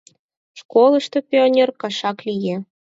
Школышто 0.59 1.17
пионер 1.29 1.69
кашак 1.81 2.17
лие. 2.27 2.55